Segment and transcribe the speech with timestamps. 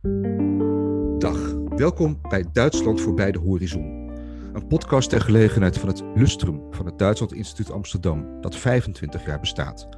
[0.00, 4.10] Dag, welkom bij Duitsland voorbij de horizon.
[4.52, 9.40] Een podcast ter gelegenheid van het Lustrum van het Duitsland Instituut Amsterdam, dat 25 jaar
[9.40, 9.88] bestaat.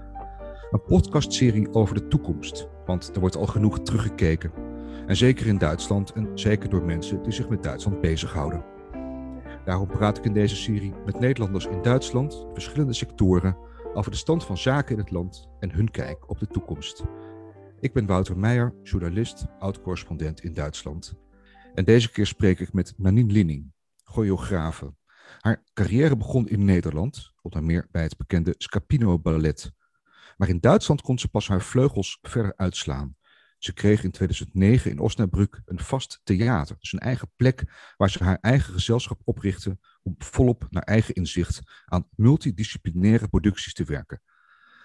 [0.71, 4.53] Een podcastserie over de toekomst, want er wordt al genoeg teruggekeken.
[5.07, 8.65] En zeker in Duitsland en zeker door mensen die zich met Duitsland bezighouden.
[9.65, 13.57] Daarom praat ik in deze serie met Nederlanders in Duitsland, verschillende sectoren,
[13.95, 17.05] over de stand van zaken in het land en hun kijk op de toekomst.
[17.83, 21.15] Ik ben Wouter Meijer, journalist, oud-correspondent in Duitsland.
[21.75, 23.73] En deze keer spreek ik met Nanine Linning,
[24.05, 24.95] choreografe.
[25.39, 29.73] Haar carrière begon in Nederland, onder meer bij het bekende Scapino Ballet.
[30.37, 33.17] Maar in Duitsland kon ze pas haar vleugels verder uitslaan.
[33.59, 37.65] Ze kreeg in 2009 in Osnabrück een vast theater, dus een eigen plek
[37.97, 43.85] waar ze haar eigen gezelschap oprichtte om volop naar eigen inzicht aan multidisciplinaire producties te
[43.85, 44.23] werken.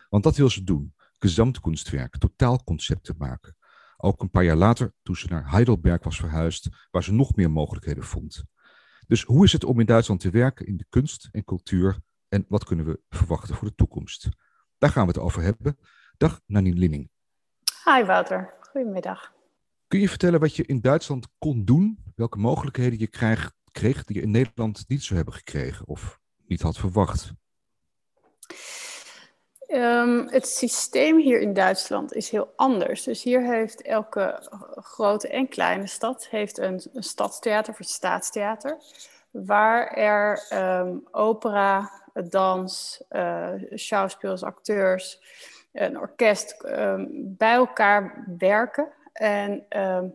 [0.10, 3.56] Want dat wil ze doen, gezamtkunstwerk, totaalconcepten maken.
[3.98, 7.52] Ook een paar jaar later, toen ze naar Heidelberg was verhuisd, waar ze nog meer
[7.52, 8.44] mogelijkheden vond.
[9.08, 12.46] Dus hoe is het om in Duitsland te werken in de kunst en cultuur en
[12.48, 14.30] wat kunnen we verwachten voor de toekomst?
[14.78, 15.78] Daar gaan we het over hebben.
[16.18, 17.10] Dag Nanine Linning.
[17.84, 19.34] Hi Wouter, goedemiddag.
[19.88, 22.04] Kun je vertellen wat je in Duitsland kon doen?
[22.16, 26.62] Welke mogelijkheden je krijg, kreeg die je in Nederland niet zou hebben gekregen of niet
[26.62, 27.34] had verwacht?
[29.68, 33.04] Um, het systeem hier in Duitsland is heel anders.
[33.04, 38.78] Dus hier heeft elke grote en kleine stad heeft een, stadstheater of een staatstheater.
[39.32, 41.92] Waar er um, opera,
[42.30, 45.22] dans, uh, acteurs,
[45.74, 49.66] een orkest um, bij elkaar werken en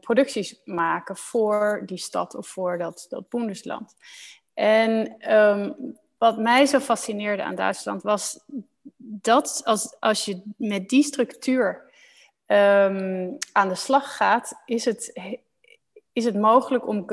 [0.00, 3.94] producties maken voor die stad of voor dat, dat Bundesland.
[4.55, 5.16] En
[6.19, 8.41] wat mij zo fascineerde aan Duitsland was
[9.05, 11.91] dat als, als je met die structuur
[12.47, 15.20] um, aan de slag gaat, is het,
[16.12, 17.06] is het mogelijk om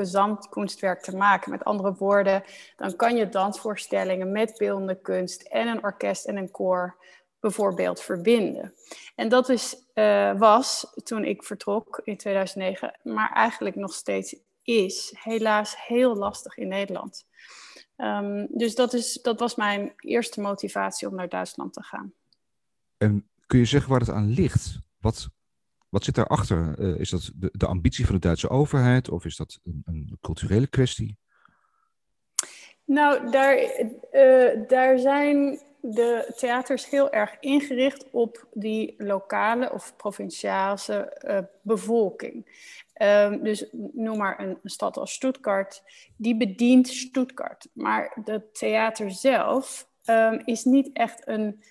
[0.50, 1.50] kunstwerk te maken.
[1.50, 2.42] Met andere woorden,
[2.76, 6.96] dan kan je dansvoorstellingen met beeldende kunst en een orkest en een koor
[7.40, 8.74] bijvoorbeeld verbinden.
[9.14, 15.14] En dat is, uh, was toen ik vertrok in 2009, maar eigenlijk nog steeds is,
[15.16, 17.26] helaas heel lastig in Nederland.
[18.00, 22.12] Um, dus dat, is, dat was mijn eerste motivatie om naar Duitsland te gaan.
[22.96, 24.78] En kun je zeggen waar het aan ligt?
[25.00, 25.28] Wat,
[25.88, 26.78] wat zit daarachter?
[26.78, 30.18] Uh, is dat de, de, ambitie van de Duitse overheid of is dat een, een
[30.20, 31.18] culturele kwestie?
[32.84, 33.56] Nou, daar,
[34.12, 42.46] uh, daar zijn de theaters heel erg ingericht op die lokale of provinciale uh, bevolking.
[43.02, 45.82] Um, dus noem maar een, stad als Stuttgart,
[46.16, 47.68] die bedient Stuttgart.
[47.72, 51.64] Maar het theater zelf um, is niet echt een,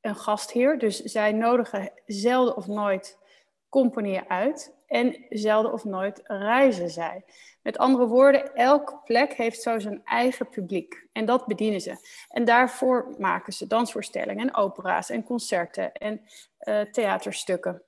[0.00, 0.78] een gastheer.
[0.78, 3.18] Dus zij nodigen zelden of nooit
[3.68, 7.24] compagnieën uit en zelden of nooit reizen zij.
[7.62, 11.96] Met andere woorden, elke plek heeft zo zijn eigen publiek en dat bedienen ze.
[12.28, 16.20] En daarvoor maken ze dansvoorstellingen en opera's en concerten en
[16.60, 17.82] uh, theaterstukken.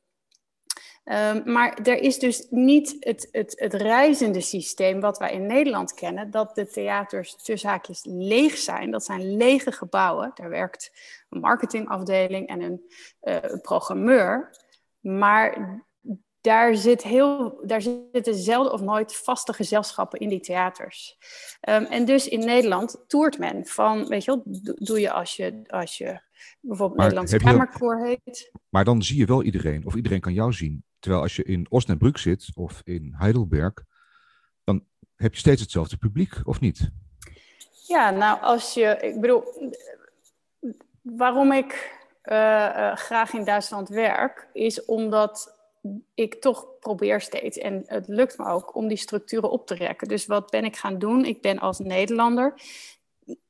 [1.05, 5.95] Um, maar er is dus niet het, het, het reizende systeem wat wij in Nederland
[5.95, 8.91] kennen, dat de theaters tussen haakjes leeg zijn.
[8.91, 10.31] Dat zijn lege gebouwen.
[10.35, 10.93] Daar werkt
[11.29, 12.83] een marketingafdeling en een
[13.23, 14.51] uh, programmeur.
[15.01, 15.83] Maar
[16.41, 21.19] daar, zit heel, daar zitten zelden of nooit vaste gezelschappen in die theaters.
[21.69, 24.43] Um, en dus in Nederland toert men van, weet je wel,
[24.75, 26.21] doe je als je, als je
[26.61, 28.51] bijvoorbeeld maar Nederlandse Kamerkoor heet.
[28.69, 30.85] Maar dan zie je wel iedereen, of iedereen kan jou zien.
[31.05, 33.75] Terwijl als je in Osnabrück zit of in Heidelberg,
[34.65, 34.85] dan
[35.17, 36.91] heb je steeds hetzelfde publiek, of niet?
[37.87, 39.73] Ja, nou, als je, ik bedoel,
[41.03, 41.73] waarom ik
[42.25, 45.59] uh, uh, graag in Duitsland werk, is omdat
[46.15, 50.09] ik toch probeer steeds, en het lukt me ook, om die structuren op te rekken.
[50.09, 51.25] Dus wat ben ik gaan doen?
[51.25, 52.55] Ik ben als Nederlander,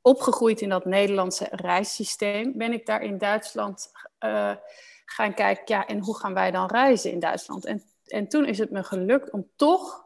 [0.01, 4.55] opgegroeid in dat Nederlandse reissysteem, ben ik daar in Duitsland uh,
[5.05, 7.65] gaan kijken, ja, en hoe gaan wij dan reizen in Duitsland?
[7.65, 10.05] En, en toen is het me gelukt om toch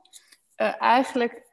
[0.56, 1.48] uh, eigenlijk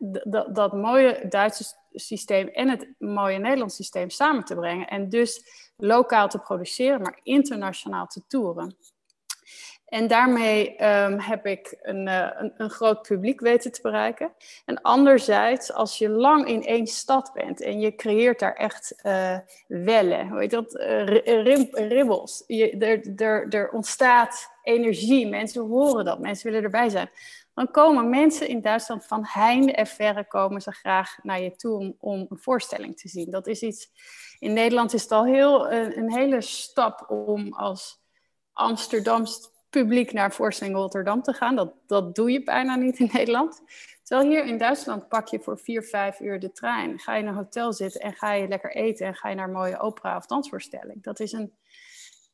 [0.54, 4.88] dat mooie Duitse systeem en het mooie Nederlandse systeem samen te brengen.
[4.88, 5.46] En dus
[5.78, 8.78] lokaal te produceren, maar internationaal te toeren.
[9.86, 14.34] En daarmee um, heb ik een, uh, een, een, groot publiek weten te bereiken.
[14.66, 19.38] En anderzijds, als je lang in één stad bent en je creëert daar echt uh,
[19.68, 21.06] wellen, hoe heet dat, uh,
[21.90, 22.44] ribbels.
[22.48, 27.10] Je, er, er, er ontstaat energie, mensen horen dat, mensen willen erbij zijn.
[27.54, 31.78] Dan komen mensen in Duitsland van heinde en verre komen ze graag naar je toe
[31.78, 33.32] om, om een voorstelling te zien.
[33.32, 33.92] Dat is iets,
[34.40, 38.04] in Nederland is het al heel, een, hele stap om als
[38.54, 41.56] Amsterdams publiek naar voorstelling Rotterdam te gaan.
[41.56, 43.62] Dat, dat doe je bijna niet in Nederland.
[44.04, 47.00] Terwijl hier in Duitsland pak je voor vier, vijf uur de trein.
[47.00, 49.48] Ga je in een hotel zitten en ga je lekker eten en ga je naar
[49.48, 51.04] een mooie opera of dansvoorstelling.
[51.04, 51.54] Dat is een,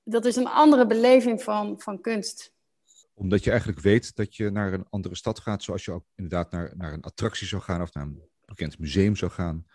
[0.03, 2.53] dat is een andere beleving van, van kunst.
[3.13, 6.51] Omdat je eigenlijk weet dat je naar een andere stad gaat, zoals je ook inderdaad
[6.51, 9.65] naar, naar een attractie zou gaan of naar een bekend museum zou gaan.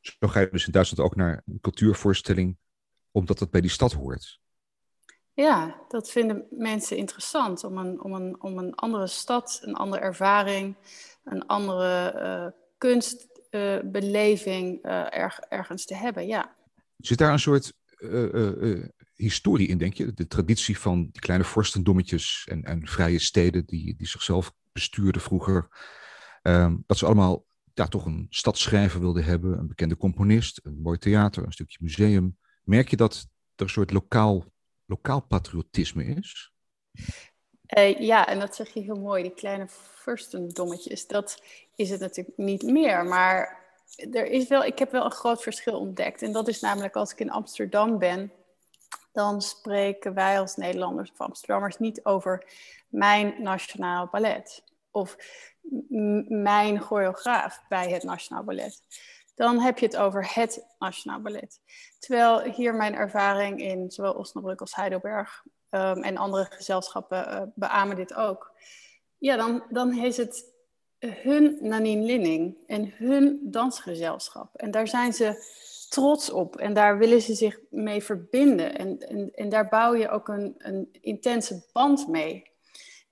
[0.00, 2.56] Zo ga je dus in Duitsland ook naar een cultuurvoorstelling,
[3.10, 4.40] omdat het bij die stad hoort.
[5.38, 10.02] Ja, dat vinden mensen interessant om een, om een, om een andere stad, een andere
[10.02, 10.76] ervaring,
[11.24, 12.46] een andere uh,
[12.78, 16.26] kunstbeleving uh, erg, ergens te hebben.
[16.26, 16.56] Ja.
[16.96, 17.72] Zit daar een soort
[19.14, 20.12] historie in, denk je?
[20.12, 25.68] De traditie van die kleine vorstendommetjes en, en vrije steden die, die zichzelf bestuurden vroeger.
[26.42, 27.44] Ehm, dat ze allemaal
[27.74, 32.38] ja, toch een stadschrijver wilden hebben, een bekende componist, een mooi theater, een stukje museum.
[32.62, 34.44] Merk je dat er een soort lokaal
[34.88, 36.52] lokaal patriotisme is?
[37.78, 41.06] Uh, ja, en dat zeg je heel mooi, die kleine vorstendommetjes.
[41.06, 41.42] Dat
[41.74, 43.04] is het natuurlijk niet meer.
[43.04, 43.66] Maar
[44.12, 46.22] er is wel, ik heb wel een groot verschil ontdekt.
[46.22, 48.32] En dat is namelijk als ik in Amsterdam ben,
[49.12, 52.46] dan spreken wij als Nederlanders of Amsterdammers niet over
[52.88, 54.62] mijn nationaal ballet.
[54.90, 55.16] Of
[56.28, 58.82] mijn choreograaf bij het Nationaal Ballet
[59.38, 61.60] dan heb je het over het Nationaal Ballet.
[61.98, 67.96] Terwijl hier mijn ervaring in zowel Osnabrück als Heidelberg um, en andere gezelschappen uh, beamen
[67.96, 68.52] dit ook.
[69.18, 70.44] Ja, dan, dan is het
[70.98, 74.54] hun Nanine Linning en hun dansgezelschap.
[74.54, 75.44] En daar zijn ze
[75.88, 78.78] trots op en daar willen ze zich mee verbinden.
[78.78, 82.50] En, en, en daar bouw je ook een, een intense band mee.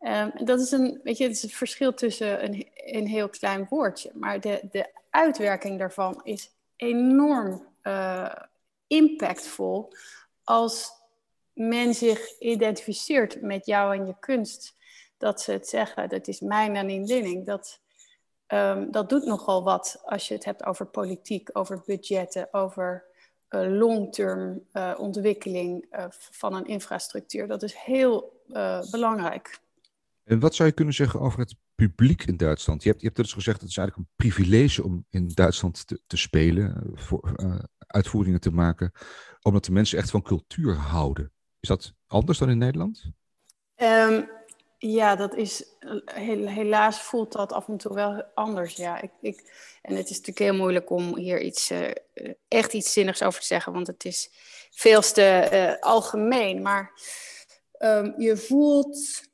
[0.00, 3.66] Um, dat is een, weet je, het is het verschil tussen een, een heel klein
[3.68, 4.10] woordje.
[4.14, 8.34] Maar de, de uitwerking daarvan is enorm uh,
[8.86, 9.92] impactvol
[10.44, 10.90] als
[11.52, 14.74] men zich identificeert met jou en je kunst.
[15.18, 17.46] Dat ze het zeggen, dat is mijn en inwinning.
[17.46, 17.80] Dat,
[18.46, 23.04] um, dat doet nogal wat als je het hebt over politiek, over budgetten, over
[23.50, 27.46] uh, long-term uh, ontwikkeling van een infrastructuur.
[27.46, 28.42] Dat is heel
[28.90, 29.64] belangrijk.
[30.26, 32.82] En wat zou je kunnen zeggen over het publiek in Duitsland?
[32.82, 36.00] Je hebt, je hebt dus gezegd, het is eigenlijk een privilege om in Duitsland te,
[36.06, 38.92] te spelen, eh, voor, uh, uitvoeringen te maken,
[39.42, 41.32] omdat de mensen echt van cultuur houden.
[41.60, 43.10] Is dat anders dan in Nederland?
[43.76, 44.28] Um,
[44.78, 45.64] ja, dat is
[46.44, 48.74] helaas voelt dat af en toe wel anders.
[48.74, 49.52] Ja, ik, ik,
[49.82, 51.72] en het is natuurlijk heel moeilijk om hier iets,
[52.48, 54.30] echt iets zinnigs over te zeggen, want het is
[54.70, 56.62] veel te algemeen.
[56.62, 56.92] Maar
[57.78, 59.25] um, je voelt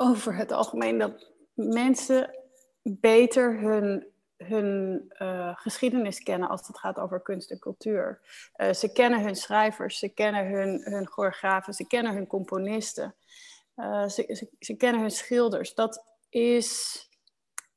[0.00, 2.38] over het algemeen dat mensen
[2.82, 4.06] beter hun,
[4.36, 8.20] hun uh, geschiedenis kennen als het gaat over kunst en cultuur.
[8.56, 13.14] Uh, ze kennen hun schrijvers, ze kennen hun, hun choreografen, ze kennen hun componisten,
[14.06, 15.74] ze, ze, ze, kennen hun schilders.
[15.74, 17.02] Dat is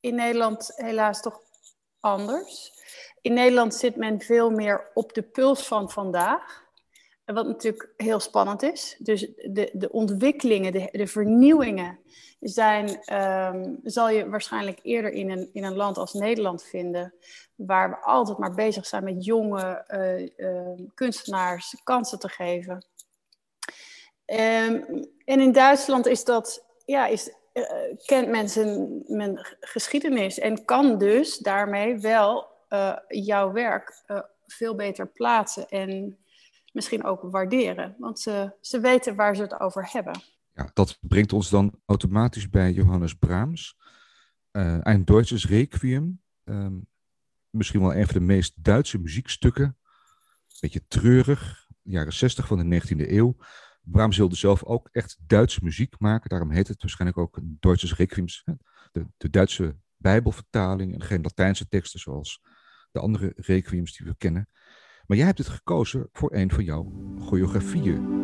[0.00, 1.40] in Nederland helaas toch
[2.00, 2.72] anders.
[3.20, 6.61] In Nederland zit men veel meer op de puls van vandaag.
[7.24, 8.96] Wat natuurlijk heel spannend is.
[8.98, 11.98] Dus de, de ontwikkelingen, de, de vernieuwingen
[12.40, 17.14] zijn, um, zal je waarschijnlijk eerder in een, in een land als Nederland vinden,
[17.54, 22.86] waar we altijd maar bezig zijn met jonge uh, uh, kunstenaars kansen te geven.
[24.26, 27.64] Um, en in Duitsland is dat, ja, is, uh,
[28.04, 32.50] kent mensen mijn geschiedenis en kan dus daarmee wel
[33.08, 34.02] jouw werk
[34.46, 36.18] veel beter plaatsen en
[36.72, 37.96] misschien ook waarderen.
[37.98, 40.22] Want ze, ze weten waar ze het over hebben.
[40.54, 43.76] Ja, dat brengt ons dan automatisch bij Johannes Brahms.
[44.52, 46.20] Uh, een Deutsches Requiem.
[46.44, 46.86] Um,
[47.50, 49.76] misschien wel een van de meest Duitse muziekstukken.
[50.60, 53.36] Beetje treurig, jaren 60 van de 19e eeuw.
[53.82, 56.28] Brahms wilde zelf ook echt Duitse muziek maken.
[56.28, 58.26] Daarom heet het waarschijnlijk ook een Deutsches Requiem.
[58.92, 62.40] De, de Duitse Bijbelvertaling en geen Latijnse teksten zoals
[62.90, 64.48] de andere requiems die we kennen.
[65.06, 68.20] Maar jij hebt het gekozen voor een van jouw choreografieën.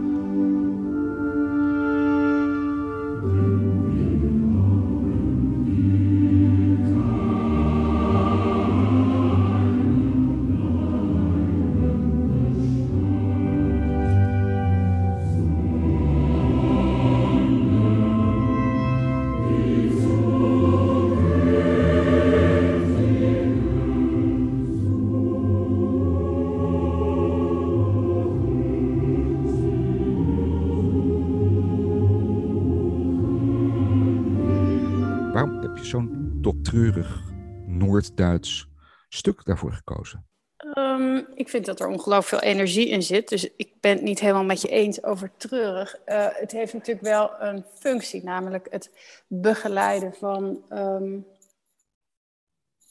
[35.88, 37.22] Zo'n treurig
[37.66, 38.68] Noord-Duits
[39.08, 40.26] stuk daarvoor gekozen?
[40.56, 43.28] Ehm, ik vind dat er ongelooflijk veel energie in zit.
[43.28, 45.96] Dus ik ben het niet helemaal met je eens over treurig.
[46.06, 48.90] Uh, het heeft natuurlijk wel een functie, namelijk het
[49.26, 51.26] begeleiden van, um,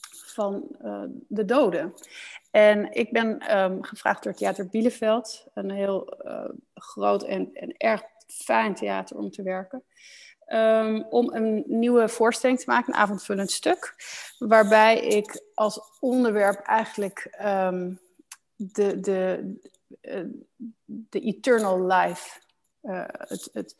[0.09, 1.93] van uh, de doden.
[2.51, 8.01] En ik ben um, gevraagd door Theater Bielefeld, een heel uh, groot en, en erg
[8.27, 9.83] fijn theater om te werken.
[10.53, 13.95] Um, om een nieuwe voorstelling te maken, een avondvullend stuk.
[14.37, 17.99] Waarbij ik als onderwerp eigenlijk um,
[18.55, 19.53] de, de,
[20.01, 20.23] uh,
[20.85, 22.39] de eternal life.
[22.83, 23.75] Uh, het, het,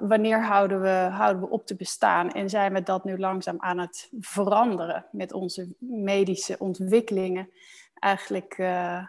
[0.00, 2.32] wanneer houden we, houden we op te bestaan?
[2.32, 7.50] En zijn we dat nu langzaam aan het veranderen met onze medische ontwikkelingen?
[7.94, 9.06] Eigenlijk uh,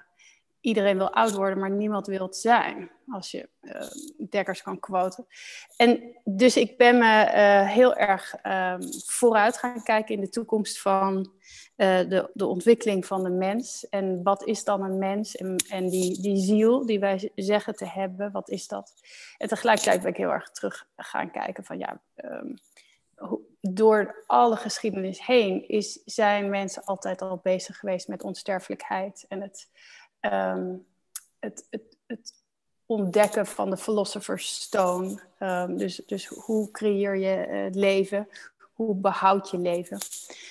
[0.62, 2.92] iedereen wil oud worden, maar niemand wil het zijn.
[3.12, 3.82] Als je uh,
[4.30, 5.26] Dekkers kan quoten.
[5.78, 10.82] En dus ik ben me uh, heel erg um, vooruit gaan kijken in de toekomst
[10.82, 11.32] van
[11.78, 13.90] uh, de, de ontwikkeling van de mens.
[13.90, 15.36] En wat is dan een mens?
[15.36, 18.94] En, en die, die ziel die wij zeggen te hebben, wat is dat?
[19.38, 22.02] En tegelijkertijd ben ik heel erg terug gaan kijken van ja.
[22.16, 22.54] Um,
[23.62, 29.70] door alle geschiedenis heen is, zijn mensen altijd al bezig geweest met onsterfelijkheid en het
[30.22, 30.86] um,
[31.40, 32.38] het, het, het,
[32.86, 35.20] ontdekken van de Philosopher's Stone.
[35.40, 38.28] Um, dus, dus hoe creëer je het leven?
[38.74, 39.98] Hoe behoud je leven?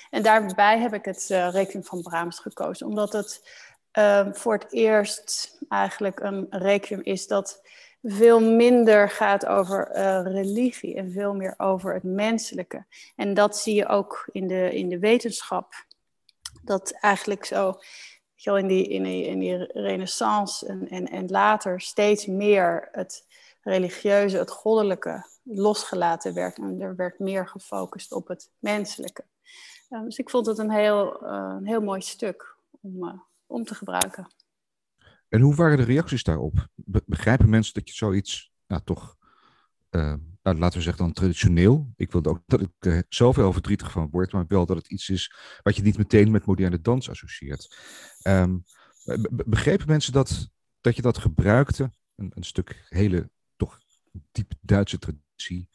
[0.09, 3.41] En daarbij heb ik het uh, Requiem van Brahms gekozen, omdat het
[3.93, 7.61] um, voor het eerst eigenlijk een requiem is dat
[8.03, 12.85] veel minder gaat over uh, religie en veel meer over het menselijke.
[13.15, 15.73] En dat zie je ook in de, in de wetenschap.
[16.63, 17.79] Dat eigenlijk zo
[18.43, 23.27] in die, in in die renaissance en, en, en later steeds meer het
[23.61, 26.57] religieuze, het goddelijke losgelaten werd.
[26.57, 29.23] En er werd meer gefocust op het menselijke.
[29.89, 33.13] Um, dus ik vond het een heel, uh, een heel mooi stuk om, uh,
[33.45, 34.27] om te gebruiken.
[35.29, 36.67] En hoe waren de reacties daarop?
[36.75, 39.17] Be begrijpen mensen dat je zoiets nou, toch
[39.91, 40.13] uh,
[40.49, 41.93] nou, laten we zeggen dan traditioneel.
[41.95, 45.09] Ik wilde ook dat ik er zoveel verdrietig van word, maar wel dat het iets
[45.09, 47.77] is wat je niet meteen met moderne dans associeert.
[48.27, 48.63] Um,
[49.45, 50.49] begrepen mensen dat,
[50.81, 53.79] dat je dat gebruikte, een, een stuk hele toch
[54.31, 55.69] diep Duitse traditie,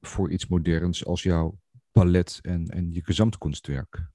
[0.00, 1.58] voor iets moderns als jouw
[1.92, 4.08] palet en, en je gezamtkunstwerk?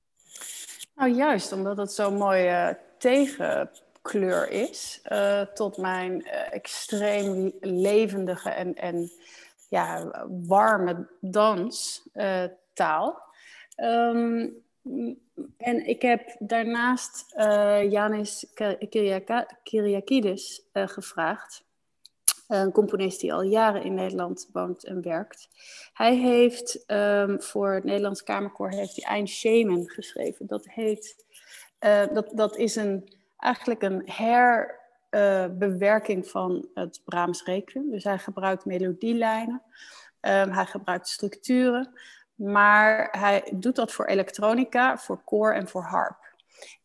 [0.96, 8.76] Nou, juist omdat het zo'n mooie tegenkleur is uh, tot mijn uh, extreem levendige en,
[8.76, 9.12] en
[9.72, 10.12] ja,
[10.48, 13.22] warme danstaal.
[13.78, 14.64] Um,
[15.58, 18.54] en ik heb daarnaast uh, Janis
[19.64, 21.64] Kyriakides uh, gevraagd.
[22.48, 25.50] Een componist die al jaren in Nederland woont en werkt.
[25.94, 30.48] Hij heeft um, voor het Nederlands Kamerkoor heeft hij Ein Schemen geschreven.
[30.48, 31.26] Dat, heet,
[31.80, 34.80] uh, dat, dat is een, eigenlijk een her,
[35.12, 37.92] uh, bewerking van het Brahms Requiem.
[37.92, 39.62] Dus hij gebruikt melodielijnen,
[40.22, 41.94] um, hij gebruikt structuren,
[42.36, 46.18] maar hij doet dat voor elektronica, voor koor en voor harp.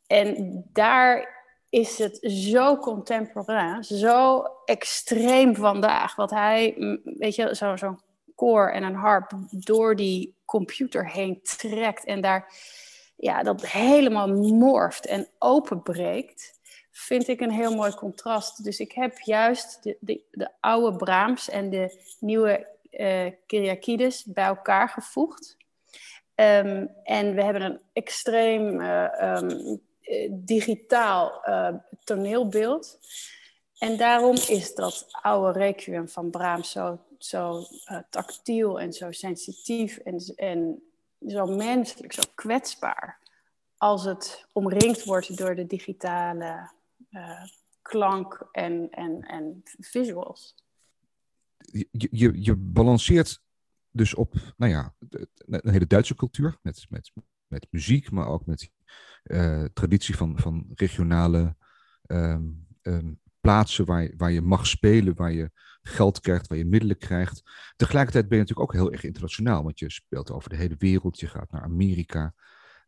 [0.06, 1.34] En daar
[1.68, 7.98] is het zo contemporain, zo extreem vandaag, wat hij, weet je, zo'n zo
[8.34, 12.52] koor en een harp door die computer heen trekt en daar
[13.16, 16.55] ja, dat helemaal morft en openbreekt
[16.96, 18.64] vind ik een heel mooi contrast.
[18.64, 24.44] Dus ik heb juist de, de, de oude Brahms en de nieuwe uh, Kyriakides bij
[24.44, 25.56] elkaar gevoegd.
[26.34, 29.80] Um, en we hebben een extreem uh, um,
[30.30, 31.74] digitaal uh,
[32.04, 32.98] toneelbeeld.
[33.78, 37.64] En daarom is dat oude requiem van Brahms zo, zo
[38.10, 40.82] tactiel en zo sensitief en, en
[41.26, 43.18] zo menselijk, zo kwetsbaar.
[43.76, 46.74] Als het omringd wordt door de digitale
[47.16, 47.42] uh,
[47.82, 50.54] klank en, en, en visuals.
[51.56, 53.42] Je, je, je balanceert
[53.90, 54.94] dus op, nou ja,
[55.36, 57.12] een hele Duitse cultuur met, met,
[57.46, 58.70] met muziek, maar ook met
[59.24, 61.56] uh, traditie van, van regionale
[62.06, 65.50] um, um, plaatsen waar, waar je mag spelen, waar je
[65.82, 67.42] geld krijgt, waar je middelen krijgt.
[67.76, 71.20] Tegelijkertijd ben je natuurlijk ook heel erg internationaal, want je speelt over de hele wereld,
[71.20, 72.34] je gaat naar Amerika.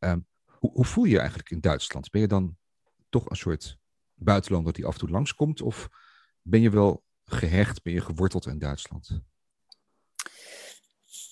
[0.00, 2.10] Um, hoe, hoe voel je je eigenlijk in Duitsland?
[2.10, 2.56] Ben je dan
[3.08, 3.78] toch een soort
[4.18, 5.62] buitenlander die af en toe langskomt?
[5.62, 5.88] Of
[6.42, 9.20] ben je wel gehecht, ben je geworteld in Duitsland?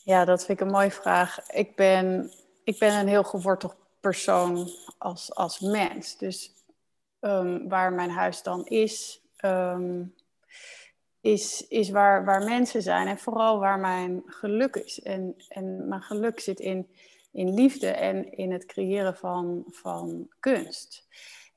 [0.04, 1.50] Ja, dat vind ik een mooie vraag.
[1.50, 2.30] Ik ben,
[2.64, 6.18] ik ben een heel geworteld persoon als, als mens.
[6.18, 6.52] Dus
[7.20, 10.14] um, waar mijn huis dan is, um,
[11.20, 13.06] is, is waar, waar mensen zijn.
[13.06, 15.02] En vooral waar mijn geluk is.
[15.02, 16.88] En, en mijn geluk zit in,
[17.32, 21.06] in liefde en in het creëren van, van kunst.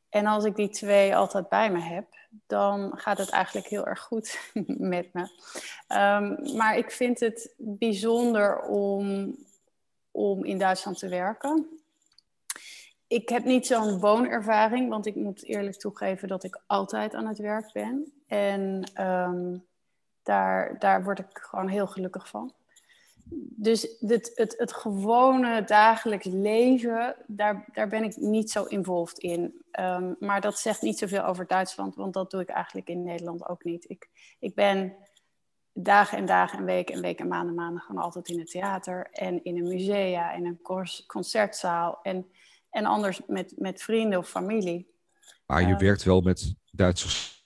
[0.09, 2.05] En als ik die twee altijd bij me heb,
[2.47, 4.51] dan gaat het eigenlijk heel erg goed
[4.95, 5.29] met me.
[5.87, 9.35] Ehm, maar ik vind het bijzonder om,
[10.11, 11.79] om in Duitsland te werken.
[13.07, 17.37] Ik heb niet zo'n woonervaring, want ik moet eerlijk toegeven dat ik altijd aan het
[17.37, 18.13] werk ben.
[18.27, 19.57] En ehm,
[20.23, 22.53] daar, daar word ik gewoon heel gelukkig van
[23.61, 29.61] dus het, het, het gewone dagelijks leven, daar, daar ben ik niet zo involved in.
[29.71, 33.47] Ehm, maar dat zegt niet zoveel over Duitsland, want dat doe ik eigenlijk in Nederland
[33.47, 33.89] ook niet.
[33.89, 34.09] Ik,
[34.39, 34.95] ik ben
[35.73, 38.51] dagen en dagen en weken en weken en maanden en maanden gewoon altijd in het
[38.51, 40.61] theater en in een musea, in een
[41.07, 42.31] concertzaal en,
[42.69, 44.93] en anders met, met vrienden of familie.
[45.45, 47.37] Maar je ehm, werkt wel met Duitsers.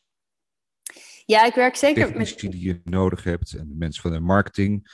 [1.26, 2.40] Ja, ik werk zeker met...
[2.40, 4.90] die je nodig hebt en de mensen van de marketing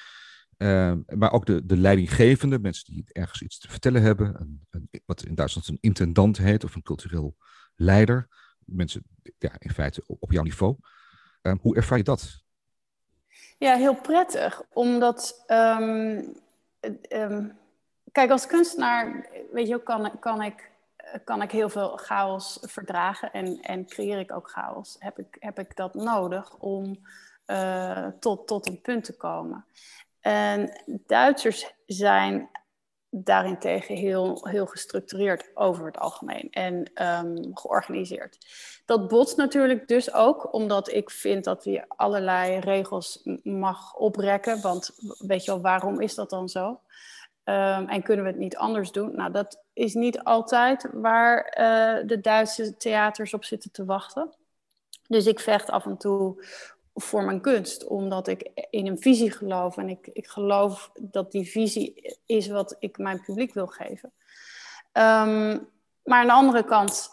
[0.59, 4.35] Ehm, maar ook de, de leidinggevende, mensen die ergens iets te vertellen hebben.
[4.39, 7.35] Een, een, wat in Duitsland een intendant heet, of een cultureel
[7.75, 8.27] leider.
[8.65, 9.03] Mensen
[9.37, 10.75] ja, in feite op, jouw niveau.
[11.41, 12.43] Ehm, hoe ervaar je dat?
[13.57, 14.61] Ja, heel prettig.
[14.73, 16.23] Omdat, ehm,
[18.11, 20.71] kijk, als kunstenaar, weet je, kan, kan, ik,
[21.23, 23.31] kan ik heel veel chaos verdragen.
[23.31, 24.95] En, en creëer ik ook chaos.
[24.99, 26.99] Heb ik, heb ik dat nodig om
[27.47, 29.65] uh, tot, tot een punt te komen.
[30.29, 32.49] En Duitsers zijn
[33.09, 38.37] daarentegen heel, heel gestructureerd over het algemeen en ehm, georganiseerd.
[38.85, 44.61] Dat botst natuurlijk dus ook, omdat ik vind dat je allerlei regels mag oprekken.
[44.61, 46.69] Want weet je wel, waarom is dat dan zo?
[47.43, 49.15] Um, en kunnen we het niet anders doen?
[49.15, 54.33] Nou, dat is niet altijd waar uh, de Duitse theaters op zitten te wachten.
[55.07, 56.43] Dus ik vecht af en toe
[56.93, 61.49] voor mijn kunst, omdat ik in een visie geloof en ik, ik geloof dat die
[61.49, 64.13] visie is wat ik mijn publiek wil geven.
[64.91, 65.59] Ehm,
[66.03, 67.09] maar aan de andere kant,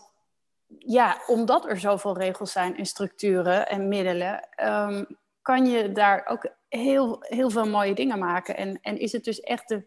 [0.78, 5.04] ja, omdat er zoveel regels zijn en structuren en middelen, ehm,
[5.42, 8.56] kan je daar ook heel, heel veel mooie dingen maken.
[8.56, 9.84] En, en is het dus echt de,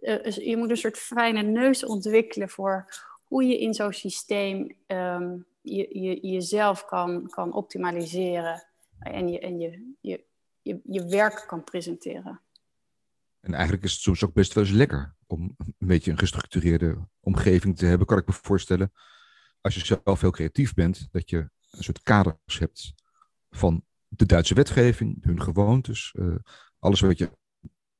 [0.00, 2.84] uh, je moet een soort fijne neus ontwikkelen voor
[3.24, 8.66] hoe je in zo'n systeem um, je, je, jezelf kan, kan optimaliseren
[8.98, 10.24] en je, en je, je,
[10.62, 12.40] je, je werk kan presenteren.
[13.40, 17.08] En eigenlijk is het soms ook best wel eens lekker om een beetje een gestructureerde
[17.20, 18.92] omgeving te hebben, kan ik me voorstellen.
[19.60, 22.94] Als je zelf heel creatief bent, dat je een soort kaders hebt
[23.50, 26.36] van de Duitse wetgeving, hun gewoontes, uh,
[26.78, 27.30] alles wat je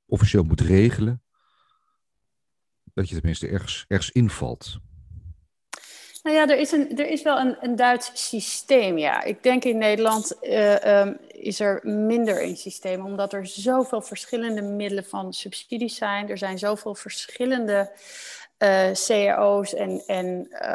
[0.06, 1.22] officieel moet regelen.
[2.94, 4.80] Dat je tenminste ergens, ergens invalt.
[6.26, 9.22] Nou ja, er is, een, er is wel een, een Duits systeem, ja.
[9.22, 14.62] Ik denk in Nederland uh, um, is er minder een systeem, omdat er zoveel verschillende
[14.62, 16.28] middelen van subsidies zijn.
[16.28, 17.90] Er zijn zoveel verschillende
[18.58, 20.26] uh, cao's en, en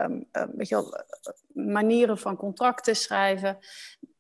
[0.04, 1.04] um, uh, weet je wel,
[1.54, 3.58] manieren van contracten schrijven.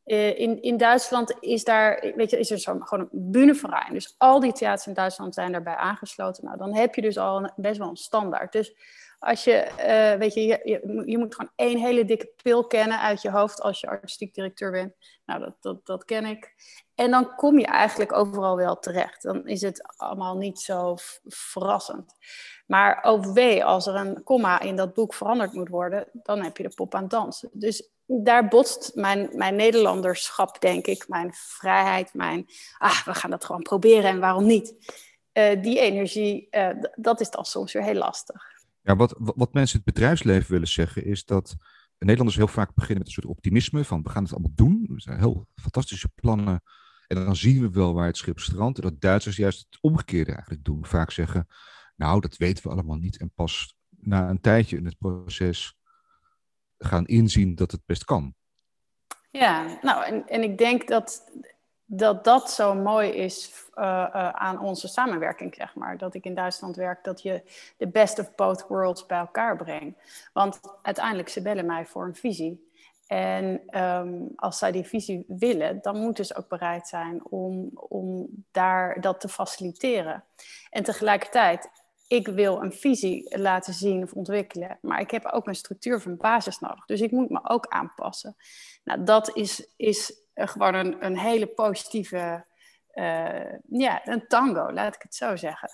[0.04, 3.94] in, in Duitsland is, daar, weet je, is er zo, gewoon een bühneverein.
[3.94, 6.46] Dus al die theaters in Duitsland zijn daarbij aangesloten.
[6.46, 8.52] Nou, dan heb je dus al best wel een standaard.
[8.52, 8.74] Dus
[9.22, 13.22] als je, uh, weet je, je, je, moet gewoon één hele dikke pil kennen uit
[13.22, 14.94] je hoofd als je artistiek directeur bent.
[15.26, 16.54] Nou, dat, dat, dat ken ik.
[16.96, 19.22] En dan kom je eigenlijk overal wel terecht.
[19.22, 22.14] Dan is het allemaal niet zo verrassend.
[22.66, 26.58] Maar ook wee, als er een komma in dat boek veranderd moet worden, dan heb
[26.58, 27.50] je de pop aan het dansen.
[27.54, 32.46] Dus daar botst mijn, mijn Nederlanderschap, denk ik, mijn vrijheid, mijn,
[32.78, 34.76] ah, we gaan dat gewoon proberen en waarom niet?
[35.34, 38.60] Uh, die energie, uh, dat is dan soms weer heel lastig.
[38.82, 41.56] Ja, wat, wat mensen in het bedrijfsleven willen zeggen is dat
[41.98, 44.86] Nederlanders heel vaak beginnen met een soort optimisme van we gaan het allemaal doen.
[44.88, 46.64] We zijn heel fantastische plannen.
[47.08, 48.78] En dan zien we wel waar het schip strandt.
[48.78, 50.86] En dat Duitsers juist het omgekeerde eigenlijk doen.
[50.86, 51.48] Vaak zeggen,
[51.96, 53.18] nou dat weten we allemaal niet.
[53.18, 55.78] En pas na een tijdje in het proces
[56.78, 58.36] gaan inzien dat het best kan.
[59.32, 61.32] Ja, nou en, en ik denk dat
[61.94, 65.98] dat dat zo mooi is uh, uh, aan onze samenwerking, zeg maar.
[65.98, 67.42] Dat ik in Duitsland werk, dat je
[67.78, 70.00] de best of both worlds bij elkaar brengt.
[70.34, 72.70] Want uiteindelijk, ze bellen mij voor een visie.
[73.08, 78.28] En um, als zij die visie willen, dan moeten ze ook bereid zijn om, om
[78.52, 80.24] daar dat te faciliteren.
[80.70, 81.70] En tegelijkertijd,
[82.08, 86.18] ik wil een visie laten zien of ontwikkelen, maar ik heb ook een structuur van
[86.18, 86.86] basis nodig.
[86.86, 88.36] Dus ik moet me ook aanpassen.
[88.84, 92.46] Nou, dat is, is gewoon een, een hele positieve,
[92.94, 95.70] uh, ja, een tango, laat ik het zo zeggen.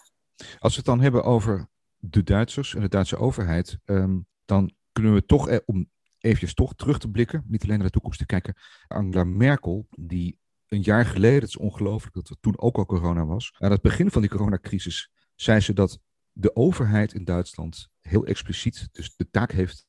[0.60, 5.14] Als we het dan hebben over de Duitsers en de Duitse overheid, um, dan kunnen
[5.14, 5.90] we toch, eh, om
[6.20, 8.56] eventjes toch terug te blikken, niet alleen naar de toekomst te kijken,
[8.88, 13.26] Angela Merkel, die een jaar geleden, het is ongelooflijk dat er toen ook al corona
[13.26, 16.00] was, aan het begin van die coronacrisis zei ze dat
[16.32, 19.86] de overheid in Duitsland heel expliciet dus de taak heeft,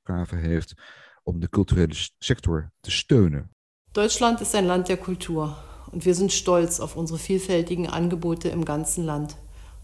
[0.00, 0.74] opgave heeft
[1.22, 3.54] om de culturele sector te steunen.
[3.92, 5.56] Deutschland ist ein Land der Kultur
[5.90, 9.34] und wir sind stolz auf unsere vielfältigen Angebote im ganzen Land,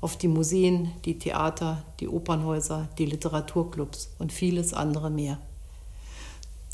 [0.00, 5.38] auf die Museen, die Theater, die Opernhäuser, die Literaturclubs und vieles andere mehr.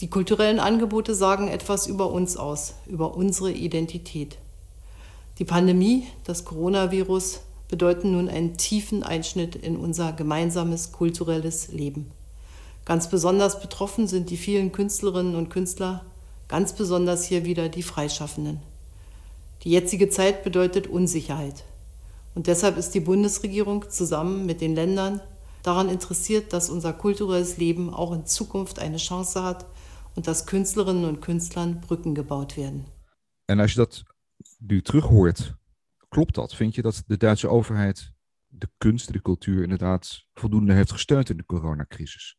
[0.02, 4.36] Die kulturellen Angebote sagen etwas über uns aus, über unsere Identität.
[5.38, 12.10] Die Pandemie, das Coronavirus, bedeuten nun einen tiefen Einschnitt in unser gemeinsames kulturelles Leben.
[12.84, 16.04] Ganz besonders betroffen sind die vielen Künstlerinnen und Künstler,
[16.52, 18.60] ganz besonders hier wieder die Freischaffenden.
[19.62, 21.64] Die jetzige Zeit bedeutet Unsicherheit.
[22.34, 25.22] Und deshalb ist die Bundesregierung zusammen mit den Ländern
[25.62, 29.64] daran interessiert, dass unser kulturelles Leben auch in Zukunft eine Chance hat
[30.14, 32.84] und dass Künstlerinnen und Künstlern Brücken gebaut werden.
[33.46, 34.04] En als je dat
[34.58, 35.54] nu terughoort,
[36.08, 36.54] klopt dat?
[36.54, 38.12] Vind je dat de Duitse overheid
[38.48, 42.36] de kunst, de cultuur inderdaad voldoende heeft gesteund in de coronacrisis?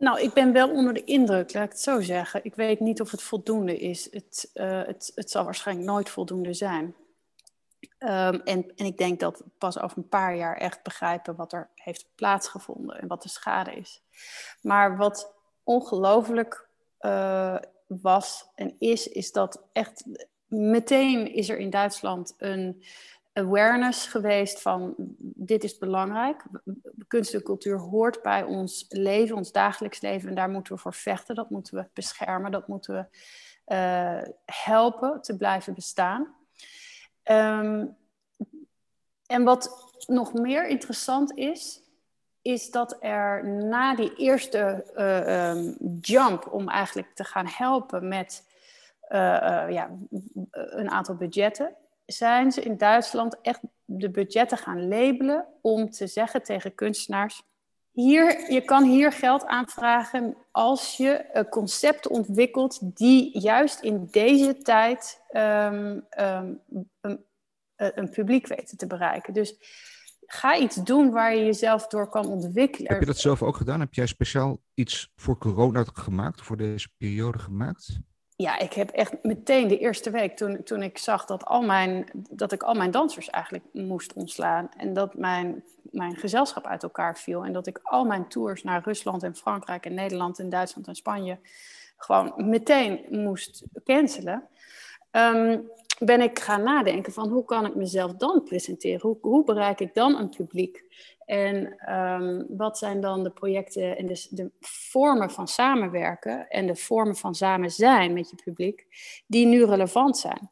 [0.00, 2.44] Nou, ik ben wel onder de indruk, laat ik het zo zeggen.
[2.44, 4.12] Ik weet niet of het voldoende is.
[4.12, 6.94] Het, uh, het, het zal waarschijnlijk nooit voldoende zijn.
[7.98, 11.70] Um, en, en ik denk dat pas over een paar jaar echt begrijpen wat er
[11.74, 14.02] heeft plaatsgevonden en wat de schade is.
[14.62, 16.68] Maar wat ongelooflijk
[17.00, 20.04] uh, was en is, is dat echt
[20.46, 22.82] meteen is er in Duitsland een
[23.40, 24.94] awareness geweest van
[25.34, 26.44] dit is belangrijk.
[27.06, 30.28] Kunst en cultuur hoort bij ons leven, ons dagelijks leven.
[30.28, 33.18] En daar moeten we voor vechten, dat moeten we beschermen, dat moeten we
[33.74, 36.34] uh, helpen te blijven bestaan.
[37.24, 37.96] Um,
[39.26, 41.82] en wat nog meer interessant is,
[42.42, 48.48] is dat er na die eerste uh, um, jump om eigenlijk te gaan helpen met
[49.08, 49.90] uh, ja,
[50.50, 51.74] een aantal budgetten,
[52.12, 57.42] zijn ze in Duitsland echt de budgetten gaan labelen om te zeggen tegen kunstenaars:
[57.90, 64.56] hier, je kan hier geld aanvragen als je een concept ontwikkelt die juist in deze
[64.56, 66.60] tijd um, um,
[67.00, 67.24] een,
[67.76, 69.32] een publiek weten te bereiken.
[69.32, 69.56] Dus
[70.26, 72.92] ga iets doen waar je jezelf door kan ontwikkelen.
[72.92, 73.80] Heb je dat zelf ook gedaan?
[73.80, 78.00] Heb jij speciaal iets voor corona gemaakt, voor deze periode gemaakt?
[78.40, 82.10] Ja, ik heb echt meteen de eerste week toen, toen ik zag dat, al mijn,
[82.30, 84.68] dat ik al mijn dansers eigenlijk moest ontslaan.
[84.76, 87.44] En dat mijn, mijn gezelschap uit elkaar viel.
[87.44, 90.94] En dat ik al mijn tours naar Rusland en Frankrijk en Nederland en Duitsland en
[90.94, 91.38] Spanje
[91.96, 94.48] gewoon meteen moest cancelen.
[95.12, 99.00] Um, ben ik gaan nadenken van hoe kan ik mezelf dan presenteren?
[99.00, 100.84] Hoe, hoe bereik ik dan een publiek?
[101.30, 106.76] En um, wat zijn dan de projecten en de, de, vormen van samenwerken en de
[106.76, 108.86] vormen van samen zijn met je publiek
[109.26, 110.50] die nu relevant zijn?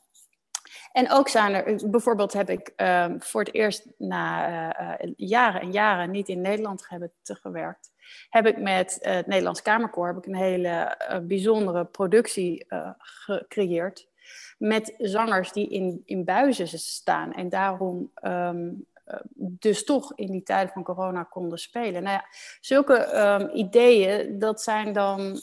[0.93, 5.73] En ook zijn er, bijvoorbeeld heb ik um, voor het eerst na uh, jaren en
[5.73, 7.93] jaren niet in Nederland hebben gewerkt,
[8.31, 12.67] heb ik met uh, het Nederlands Kamerkoor ik een hele bijzondere productie
[12.99, 14.09] gecreëerd
[14.59, 18.87] met zangers die in, in buizen staan en daarom um,
[19.35, 22.03] dus toch in die tijden van corona konden spelen.
[22.03, 22.25] Nou ja,
[22.61, 25.41] zulke um, ideeën, dat zijn dan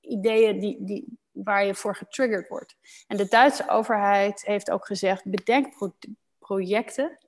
[0.00, 2.76] ideeën die, die, waar je voor getriggerd wordt.
[3.06, 5.92] En de Duitse overheid heeft ook gezegd, bedenk pro
[6.38, 7.18] projecten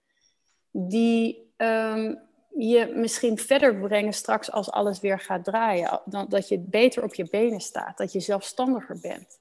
[0.70, 2.20] die um,
[2.57, 6.00] je misschien verder brengen straks als alles weer gaat draaien.
[6.05, 9.38] Dan, dat je beter op je benen staat, dat je zelfstandiger bent.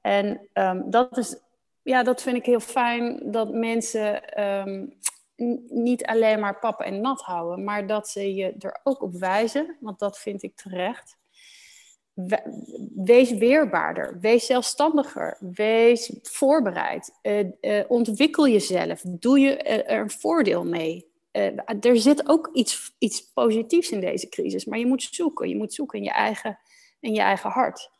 [0.00, 1.36] En um, dat, is,
[1.82, 4.22] ja, dat vind ik heel fijn, dat mensen
[5.68, 9.76] niet alleen maar pap en nat houden, maar dat ze je er ook op wijzen,
[9.80, 11.16] want dat vind ik terecht.
[12.94, 20.64] Wees weerbaarder, wees zelfstandiger, wees voorbereid, uh, uh, ontwikkel jezelf, doe je er een voordeel
[20.64, 21.12] mee.
[21.80, 25.48] Er zit ook iets, iets positiefs in deze crisis, maar je moet zoeken.
[25.48, 26.58] Je moet zoeken in je eigen,
[27.00, 27.90] in je eigen hart.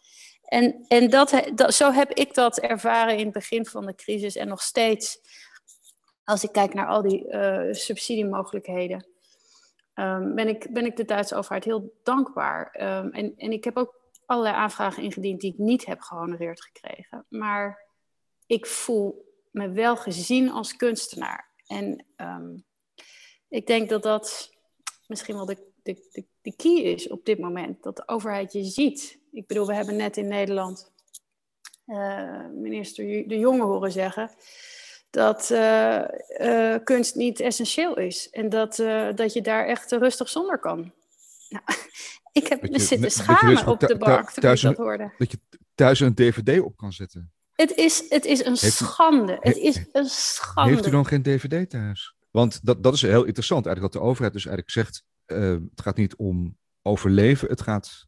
[0.45, 4.37] En, en dat, dat, zo heb ik dat ervaren in het begin van de crisis
[4.37, 5.21] en nog steeds.
[6.25, 9.07] Als ik kijk naar al die uh, subsidiemogelijkheden,
[9.95, 12.77] um, ben, ik, ben ik de Duitse overheid heel dankbaar.
[12.81, 17.27] Um, en, en ik heb ook allerlei aanvragen ingediend die ik niet heb gehonoreerd gekregen.
[17.29, 17.89] Maar
[18.47, 21.51] ik voel me wel gezien als kunstenaar.
[21.67, 22.65] En um,
[23.49, 24.51] ik denk dat dat
[25.07, 27.83] misschien wel de, de, de, de key is op dit moment.
[27.83, 30.93] Dat de overheid je ziet ik bedoel, we hebben net in Nederland
[31.87, 34.31] uh, minister De Jonge horen zeggen
[35.15, 36.03] dat uh,
[36.41, 38.31] uh, kunst niet essentieel is.
[38.31, 38.77] En dat,
[39.15, 40.93] dat je daar echt rustig zonder kan.
[41.49, 41.65] Nou,
[42.33, 45.13] ik heb me zitten schamen op de bank toen ik dat hoorde.
[45.19, 45.39] Dat je
[45.75, 47.33] thuis een dvd op kan zetten.
[47.53, 49.37] Het is, het is een schande.
[49.41, 50.71] het is een schande.
[50.71, 52.15] Heeft u dan geen dvd thuis?
[52.31, 55.05] Want dat, dat is heel interessant eigenlijk, dat de overheid dus eigenlijk zegt...
[55.71, 57.49] het gaat niet om overleven.
[57.49, 58.07] Het gaat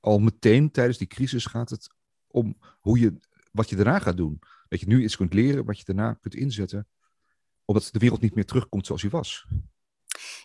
[0.00, 1.88] al meteen tijdens die crisis gaat het
[2.26, 3.18] om hoe je,
[3.52, 4.38] wat je daarna gaat doen.
[4.68, 6.88] Dat je nu iets kunt leren, wat je daarna kunt inzetten,
[7.64, 9.46] omdat de wereld niet meer terugkomt zoals hij was.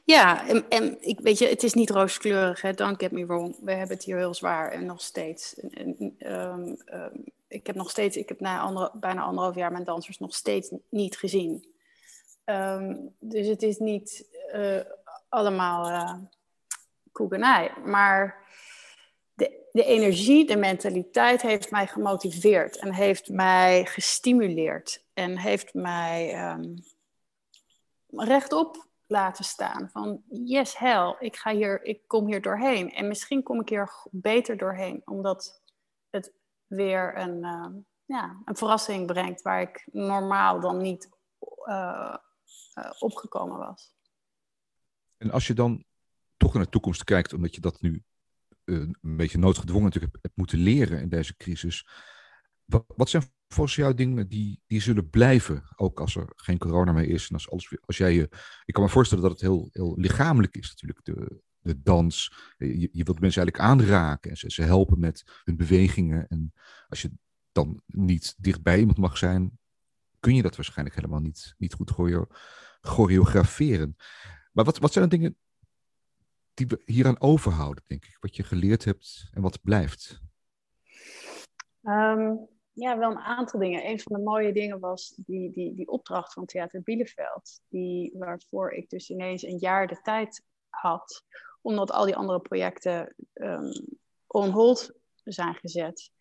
[0.06, 2.74] Ja, en, en ik weet je, het is niet rooskleurig, hè?
[2.74, 3.56] don't get me wrong.
[3.62, 5.64] We hebben het hier heel zwaar en nog steeds.
[5.78, 10.20] Um, um, ik heb nog steeds, ik heb na andere, bijna anderhalf jaar mijn dansers
[10.20, 11.66] nog steeds niet gezien.
[12.46, 14.80] Um, dus het is niet uh,
[15.30, 16.14] allemaal uh,
[17.12, 17.74] koekenij.
[17.86, 18.46] Maar
[19.72, 26.84] de, energie, de mentaliteit heeft mij gemotiveerd en heeft mij gestimuleerd en heeft mij um,
[28.08, 29.90] rechtop laten staan.
[29.92, 32.92] Van yes, hell, ik, ga hier, ik kom hier doorheen.
[32.94, 35.62] En misschien kom ik hier beter doorheen, omdat
[36.10, 36.34] het
[36.68, 37.68] weer een, uh,
[38.06, 41.10] ja, een verrassing brengt waar ik normaal dan niet
[41.66, 42.16] uh,
[42.78, 43.96] uh, opgekomen was.
[45.18, 45.84] En als je dan
[46.38, 48.04] toch naar de toekomst kijkt, omdat je dat nu
[48.72, 51.88] een beetje noodgedwongen natuurlijk hebt, moeten leren in deze crisis.
[52.66, 56.92] Wat, wat zijn volgens jou dingen die, die zullen blijven, ook als er geen corona
[56.92, 58.30] meer is en als alles als jij je,
[58.66, 62.34] ik kan me voorstellen dat het heel, heel lichamelijk is natuurlijk, de, de dans.
[62.58, 66.28] Je, wilt mensen eigenlijk aanraken en ze, ze helpen met hun bewegingen.
[66.28, 66.54] En
[66.88, 67.12] als je
[67.52, 69.60] dan niet dichtbij iemand mag zijn,
[70.20, 72.28] kun je dat waarschijnlijk helemaal niet, niet goed choreo,
[72.82, 73.96] choreograferen.
[74.52, 75.38] Maar wat, wat zijn de dingen
[76.68, 78.18] die hieraan overhouden, denk ik?
[78.20, 80.22] Wat je geleerd hebt en wat blijft?
[81.84, 83.88] Um, ja, wel een aantal dingen.
[83.90, 87.62] Een van de mooie dingen was die, die, die opdracht van Theater Bielefeld.
[87.68, 91.24] Die, waarvoor ik dus ineens een jaar de tijd had.
[91.62, 93.72] Omdat al die andere projecten um,
[94.28, 94.92] on hold
[95.24, 96.12] zijn gezet.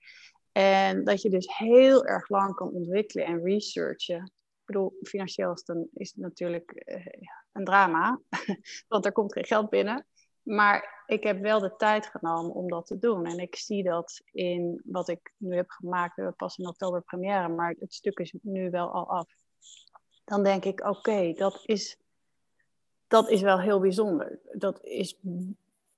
[0.53, 4.25] En dat je dus heel erg lang kan ontwikkelen en researchen.
[4.35, 7.07] Ik bedoel, financieel is, dan, is het natuurlijk uh,
[7.53, 8.21] een drama.
[8.89, 10.07] Want er komt geen geld binnen.
[10.43, 13.27] Maar ik heb wel de tijd genomen om dat te doen.
[13.27, 16.17] En ik zie dat in wat ik nu heb gemaakt.
[16.17, 19.27] We pas in oktober première, maar het stuk is nu wel al af.
[20.25, 21.97] Dan denk ik, oké, dat, is,
[23.09, 24.39] dat is wel heel bijzonder.
[24.53, 25.17] Dat is,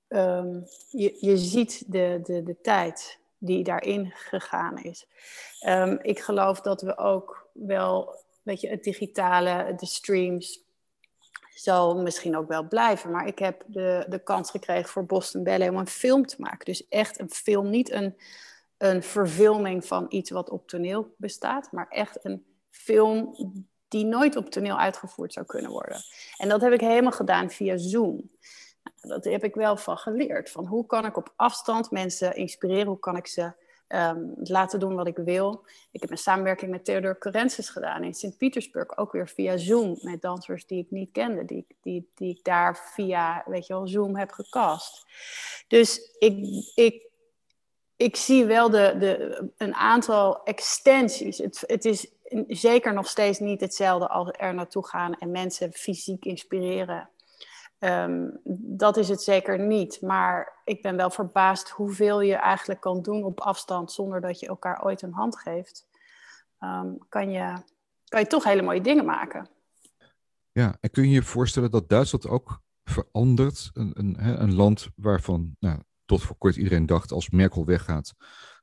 [0.07, 5.07] um, je, je ziet de, de, de tijd die daarin gegaan is.
[5.67, 10.63] Um, ik geloof dat we ook wel, weet je, het digitale, de streams,
[11.53, 13.11] zal misschien ook wel blijven.
[13.11, 16.65] Maar ik heb de, de kans gekregen voor Boston Ballet om een film te maken.
[16.65, 18.17] Dus echt een film, niet een,
[18.77, 23.35] een verfilming van iets wat op toneel bestaat, maar echt een film
[23.87, 26.01] die nooit op toneel uitgevoerd zou kunnen worden.
[26.37, 28.29] En dat heb ik helemaal gedaan via Zoom.
[28.83, 30.49] Nou, dat heb ik wel van geleerd.
[30.49, 32.87] Van hoe kan ik op afstand mensen inspireren?
[32.87, 33.53] Hoe kan ik ze
[33.93, 35.65] um, laten doen wat ik wil.
[35.91, 40.21] Ik heb een samenwerking met Theodor Corensis gedaan in Sint-Petersburg, ook weer via Zoom, met
[40.21, 44.15] dansers die ik niet kende, die, die, die ik daar via, weet je wel, Zoom
[44.15, 45.05] heb gecast.
[45.67, 47.07] Dus ik, ik,
[47.95, 51.37] ik zie wel de, de, een aantal extensies.
[51.37, 52.11] Het, het is
[52.47, 57.09] zeker nog steeds niet hetzelfde als er naartoe gaan en mensen fysiek inspireren.
[57.83, 58.39] Um,
[58.77, 60.01] dat is het zeker niet.
[60.01, 64.47] Maar ik ben wel verbaasd hoeveel je eigenlijk kan doen op afstand zonder dat je
[64.47, 65.87] elkaar ooit een hand geeft.
[66.59, 67.53] Um, kan, je,
[68.07, 69.49] kan je toch hele mooie dingen maken.
[70.51, 73.69] Ja, en kun je je voorstellen dat Duitsland ook verandert?
[73.73, 78.13] Een, een, een land waarvan nou, tot voor kort iedereen dacht als Merkel weggaat,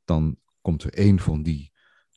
[0.04, 1.69] dan komt er één van die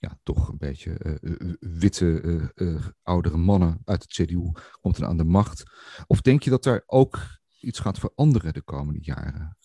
[0.03, 2.21] ja, toch een beetje uh, witte
[2.55, 5.63] uh, oudere mannen uit het CDU komt dan aan de macht.
[6.07, 7.19] Of denk je dat daar ook
[7.59, 9.57] iets gaat veranderen de komende jaren?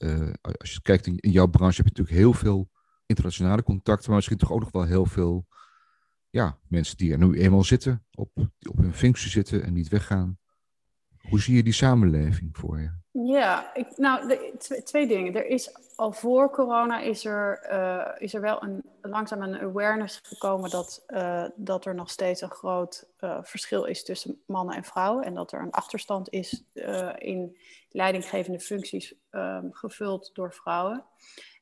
[0.59, 2.70] als je kijkt in, jouw branche heb je natuurlijk heel veel
[3.07, 5.46] internationale contacten, maar misschien toch ook nog wel heel veel
[6.31, 8.31] ja, mensen die er nu eenmaal zitten, op,
[8.68, 10.38] op hun functie zitten en niet weggaan.
[11.29, 12.91] Hoe zie je die samenleving voor je?
[13.27, 15.35] Ja, ik, nou, de, twee, twee, dingen.
[15.35, 20.21] Er is al voor corona is er, uh, is er wel een, langzaam een awareness
[20.23, 24.85] gekomen dat, uh, dat er nog steeds een groot uh, verschil is tussen mannen en
[24.85, 25.25] vrouwen.
[25.25, 26.64] En dat er een achterstand is
[27.19, 27.57] in
[27.91, 31.05] leidinggevende functies um, gevuld door vrouwen.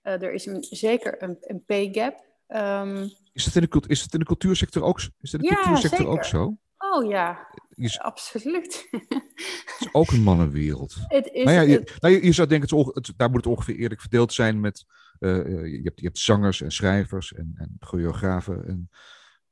[0.02, 2.24] er is een, zeker een, een pay gap.
[2.48, 5.98] Um, is, het in de, is in de cultuursector ook, is in de ja, cultuursector
[5.98, 6.12] zeker.
[6.12, 6.56] ook zo?
[6.78, 8.86] Oh ja, is, absoluut.
[8.90, 10.94] Het is ook een mannenwereld.
[11.06, 13.52] Het is, nou ja, je, nou, je, je, zou denken, het, het, daar moet het
[13.54, 14.84] ongeveer eerlijk verdeeld zijn met...
[15.20, 15.32] Uh,
[15.66, 18.66] je, hebt, je hebt zangers en schrijvers en, en choreografen.
[18.66, 18.90] En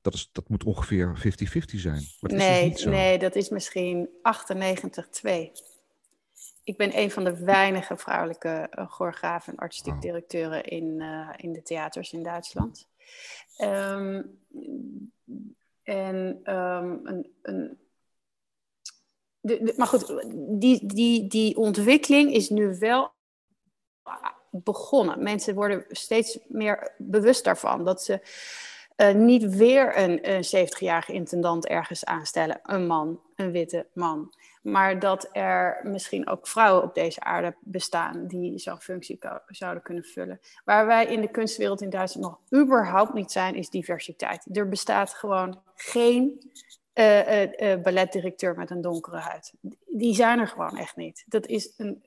[0.00, 1.20] dat, is, dat moet ongeveer 50-50
[1.64, 2.02] zijn.
[2.20, 5.30] Maar nee, dus nee, dat is misschien 98-2.
[6.64, 11.52] Ik ben een van de weinige vrouwelijke uh, choreografen en artistiek directeuren in, uh, in
[11.52, 12.88] de theaters in Duitsland.
[13.62, 14.38] Um,
[15.82, 17.78] en um, een, een
[19.76, 20.24] maar goed,
[20.60, 23.12] die, die, die ontwikkeling is nu wel
[24.50, 25.22] begonnen.
[25.22, 28.20] Mensen worden steeds meer bewust daarvan dat ze
[28.96, 34.34] uh, niet weer een, een 70-jarige intendant ergens aanstellen, een man, een witte man.
[34.62, 40.04] Maar dat er misschien ook vrouwen op deze aarde bestaan die zo'n functie zouden kunnen
[40.04, 40.40] vullen.
[40.64, 44.56] Waar wij in de kunstwereld in Duitsland nog überhaupt niet zijn, is diversiteit.
[44.56, 46.52] Er bestaat gewoon geen
[46.94, 49.52] uh, uh, balletdirecteur met een donkere huid.
[49.86, 51.24] Die zijn er gewoon echt niet.
[51.26, 52.02] Dat is een,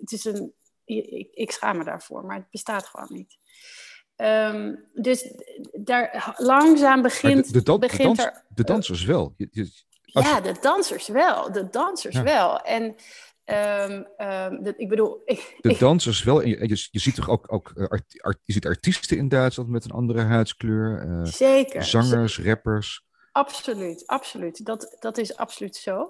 [0.00, 0.52] het is een,
[0.84, 3.38] ik, ik schaam me daarvoor, maar het bestaat gewoon niet.
[4.16, 5.34] Um, dus
[5.72, 8.44] daar langzaam begint, de, dan, begint de, dans, er...
[8.54, 9.34] de dansers wel.
[9.36, 9.70] Je, je,
[10.04, 11.52] ja, de dansers wel.
[11.52, 12.22] De dansers ja.
[12.22, 12.60] wel.
[12.60, 15.22] En um, um, de, ik bedoel...
[15.24, 16.42] Ik, de dansers wel.
[16.42, 19.68] En je, je, je, ziet toch ook, ook art, art, je ziet artiesten in Duitsland
[19.68, 21.06] met een andere huidskleur.
[21.06, 21.84] Uh, zeker.
[21.84, 23.04] Zangers, rappers.
[23.32, 24.66] Absoluut, absoluut.
[24.66, 26.00] Dat, dat is absoluut zo.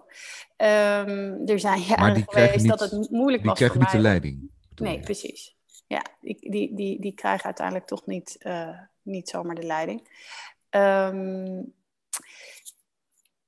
[0.56, 3.98] Um, er zijn jaren geweest niet, dat het moeilijk die was Die krijgen niet de
[3.98, 4.50] leiding.
[4.74, 5.56] Nee, precies.
[5.87, 10.08] Ja, die, die, die, die krijgen uiteindelijk toch niet, uh, niet zomaar de leiding.
[10.70, 11.74] Um,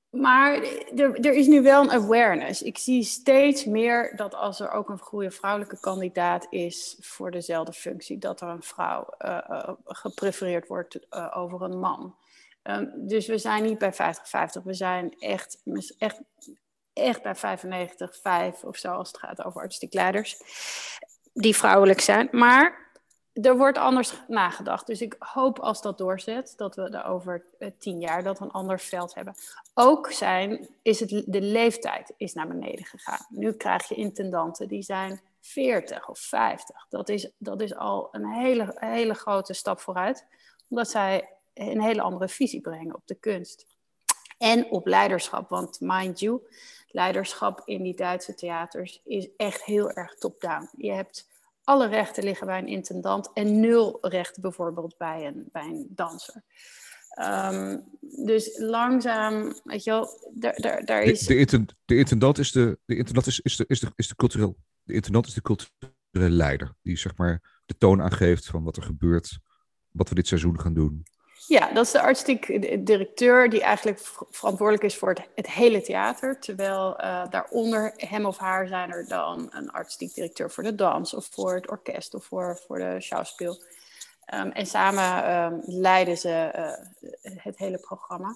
[0.09, 0.63] maar
[0.95, 2.61] er, er, is nu wel een awareness.
[2.61, 7.73] Ik zie steeds meer dat als er ook een goede vrouwelijke kandidaat is voor dezelfde
[7.73, 12.15] functie, dat er een vrouw uh, uh, geprefereerd wordt uh, over een man.
[12.69, 13.97] Um, dus we zijn niet bij 50-50,
[14.63, 15.61] we zijn echt,
[15.97, 16.21] echt,
[16.93, 20.37] echt bij 95, 5 of zo als het gaat over artistiek leiders,
[21.33, 22.27] die vrouwelijk zijn.
[22.31, 22.85] Maar
[23.33, 24.87] er wordt anders nagedacht.
[24.87, 27.45] Dus ik hoop als dat doorzet, dat we er over
[27.79, 29.35] tien jaar dat een ander veld hebben.
[29.73, 33.25] Ook zijn, is het, de leeftijd is naar beneden gegaan.
[33.29, 36.85] Nu krijg je intendanten die zijn 40 of 50.
[36.89, 40.25] Dat is, dat is al een hele, hele grote stap vooruit.
[40.69, 43.65] Omdat zij een hele andere visie brengen op de kunst.
[44.37, 45.49] En op leiderschap.
[45.49, 46.41] Want mind you,
[46.87, 50.69] leiderschap in die Duitse theaters is echt heel erg top-down.
[50.77, 51.27] Je hebt
[51.63, 56.43] alle rechten liggen bij een intendant en nul rechten bijvoorbeeld bij een, bij een danser.
[57.21, 61.19] Um, dus langzaam, weet je wel, daar, daar, daar is...
[61.19, 64.57] De, de intendant is de, de intendant is, is de, is de, is de cultureel,
[64.83, 66.75] de intendant is de culturele leider.
[66.81, 69.39] Die zeg maar de toon aangeeft van wat er gebeurt,
[69.91, 71.03] wat we dit seizoen gaan doen.
[71.47, 72.45] Ja, dat is de artistiek
[72.85, 73.99] directeur die eigenlijk
[74.31, 76.39] verantwoordelijk is voor het, hele theater.
[76.39, 81.13] Terwijl uh, daaronder hem of haar zijn er dan een artistiek directeur voor de dans
[81.13, 83.63] of voor het orkest of voor, voor de schouwspel.
[84.33, 88.35] Um, en samen um, leiden ze uh, het hele programma.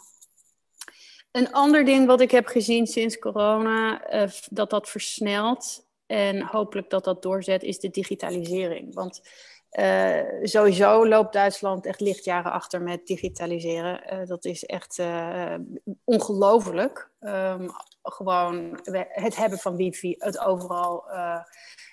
[1.32, 6.89] Een ander ding wat ik heb gezien sinds corona, uh, dat dat versnelt en hopelijk
[6.89, 8.93] dat dat doorzet, is de digitalisering.
[8.93, 9.22] Want
[9.71, 14.13] uh, sowieso loopt Duitsland echt lichtjaren achter met digitaliseren.
[14.13, 15.55] Uh, dat is echt uh,
[16.03, 17.10] ongelooflijk.
[17.19, 17.69] Um,
[18.03, 21.03] gewoon het hebben van wifi, het overal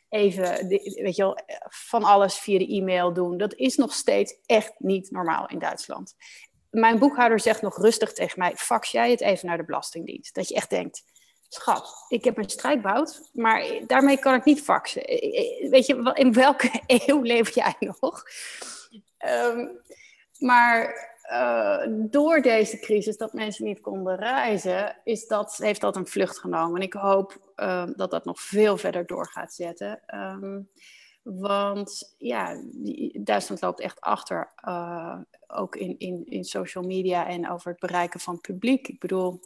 [0.09, 3.37] even, weet je wel, van alles via de e-mail doen.
[3.37, 6.15] Dat is nog steeds echt niet normaal in Duitsland.
[6.71, 10.35] Mijn boekhouder zegt nog rustig tegen mij: fax jij het even naar de Belastingdienst.
[10.35, 11.05] Dat je echt denkt.
[11.49, 15.03] Schat, ik heb een strijkbout, maar daarmee kan ik niet faxen.
[15.71, 16.71] Weet je, in welke
[17.07, 18.23] eeuw leef jij nog?
[19.27, 19.81] Um,
[20.39, 26.07] maar uh, door deze crisis, dat mensen niet konden reizen, is dat, heeft dat een
[26.07, 26.81] vlucht genomen.
[26.81, 30.01] En ik hoop uh, dat dat nog veel verder door gaat zetten.
[30.15, 30.69] Um,
[31.23, 32.63] want ja,
[33.13, 34.53] Duitsland loopt echt achter,
[35.47, 38.89] ook in, in, in social media en over het bereiken van publiek.
[38.89, 39.41] Ik bedoel,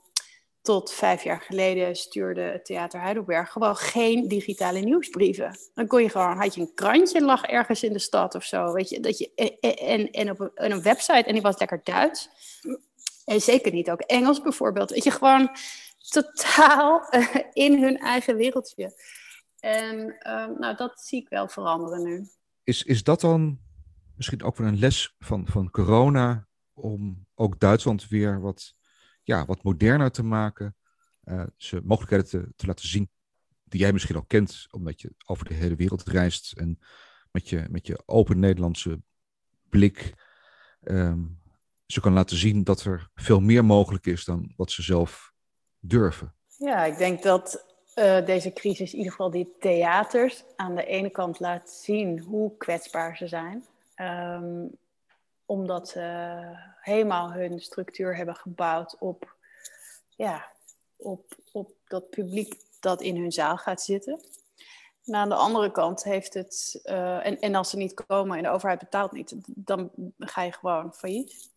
[0.63, 5.59] tot vijf jaar geleden stuurde Theater Heidelberg gewoon geen digitale nieuwsbrieven.
[5.75, 8.73] Dan kon je gewoon, had je een krantje, lag ergens in de stad of zo,
[8.73, 12.29] weet je, dat je en, en op een, een website en die was lekker Duits.
[13.25, 14.91] En zeker niet ook Engels bijvoorbeeld.
[14.91, 15.51] Weet je, gewoon
[16.09, 18.93] totaal uh, in hun eigen wereldje.
[19.61, 19.97] En
[20.27, 22.29] uh, nou, dat zie ik wel veranderen nu.
[22.65, 23.59] Is, is dat dan
[24.17, 28.75] misschien ook wel een les van, van corona om ook Duitsland weer wat
[29.31, 30.77] ja, wat moderner te maken.
[31.25, 33.11] Uh, ze mogelijkheden te, te, laten zien
[33.65, 36.79] die jij misschien al kent, omdat je over de hele wereld reist en
[37.31, 39.03] met je, met je open Nederlandse
[39.69, 40.15] blik
[40.83, 41.41] um,
[41.87, 45.33] ze kan laten zien dat er veel meer mogelijk is dan wat ze zelf
[45.79, 46.35] durven.
[46.59, 47.65] Ja, ik denk dat
[47.97, 52.57] uh, deze crisis in ieder geval die theaters aan de ene kant laat zien hoe
[52.57, 53.65] kwetsbaar ze zijn.
[53.97, 54.71] Um,
[55.51, 56.41] omdat ze
[56.81, 59.37] helemaal hun structuur hebben gebouwd op,
[60.09, 60.53] ja,
[60.97, 64.21] op, op dat publiek dat in hun zaal gaat zitten.
[65.05, 68.43] En aan de andere kant heeft het, uh, en, en als ze niet komen en
[68.43, 71.51] de overheid betaalt niet, dan ga je gewoon failliet.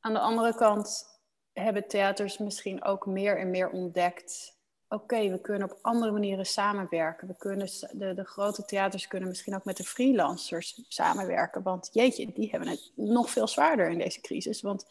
[0.00, 1.18] Aan de andere kant
[1.52, 4.56] hebben theaters misschien ook meer en meer ontdekt
[4.92, 7.28] oké, we kunnen op andere manieren samenwerken.
[7.28, 11.62] We kunnen, de, de grote theaters kunnen misschien ook met de freelancers samenwerken.
[11.62, 14.60] Want jeetje, die hebben het nog veel zwaarder in deze crisis.
[14.60, 14.86] Want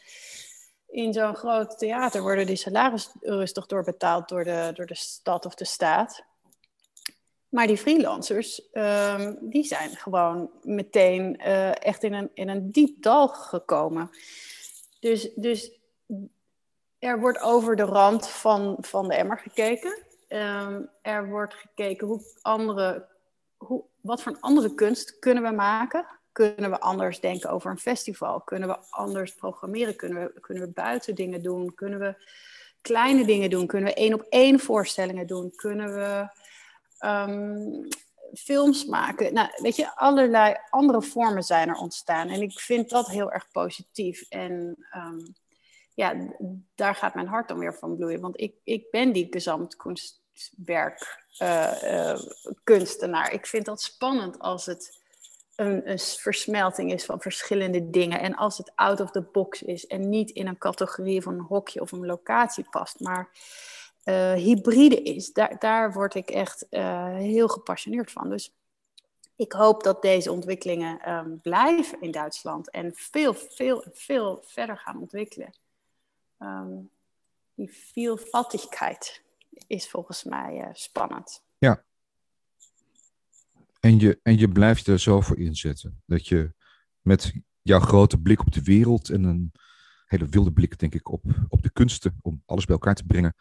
[0.88, 5.54] in zo'n groot theater worden die salarissen rustig doorbetaald door de, door de stad of
[5.54, 6.24] de staat.
[7.48, 13.02] Maar die freelancers, um, die zijn gewoon meteen uh, echt in een, in een diep
[13.02, 14.10] dal gekomen.
[15.00, 15.70] Dus, dus
[17.02, 20.02] er wordt over de rand van, van de emmer gekeken.
[20.28, 23.06] Um, er wordt gekeken hoe andere,
[23.56, 26.06] hoe, wat voor een andere kunst kunnen we maken.
[26.32, 28.40] Kunnen we anders denken over een festival?
[28.40, 29.96] Kunnen we anders programmeren?
[29.96, 31.74] Kunnen we, kunnen we buiten dingen doen?
[31.74, 32.14] Kunnen we
[32.80, 33.66] kleine dingen doen?
[33.66, 35.52] Kunnen we één op één voorstellingen doen?
[35.56, 36.28] Kunnen we
[37.08, 37.88] um,
[38.34, 39.34] films maken?
[39.34, 42.28] Nou, weet je, allerlei andere vormen zijn er ontstaan.
[42.28, 44.26] En ik vind dat heel erg positief.
[44.28, 45.34] En um,
[45.94, 46.34] ja,
[46.74, 48.20] daar gaat mijn hart dan weer van bloeien.
[48.20, 52.18] Want ik, ik ben die gezamtkunstwerk uh, uh,
[52.64, 53.32] kunstenaar.
[53.32, 55.00] Ik vind dat spannend als het
[55.56, 58.20] een, een, versmelting is van verschillende dingen.
[58.20, 61.40] En als het out of the box is en niet in een categorie van een
[61.40, 63.30] hokje of een locatie past, maar
[64.04, 68.30] uh, hybride is, daar, daar word ik echt heel gepassioneerd van.
[68.30, 68.54] Dus
[69.36, 75.00] ik hoop dat deze ontwikkelingen um, blijven in Duitsland en veel, veel, veel verder gaan
[75.00, 75.52] ontwikkelen.
[76.42, 76.90] Um,
[77.54, 79.22] die veelvuldigheid
[79.66, 81.44] is volgens mij uh, spannend.
[81.58, 81.84] Ja.
[83.80, 86.02] En je, en je blijft er zo voor inzetten.
[86.06, 86.54] Dat je
[87.00, 87.32] met
[87.62, 89.52] jouw grote blik op de wereld en een
[90.06, 93.34] hele wilde blik, denk ik, op, op de kunsten, om alles bij elkaar te brengen,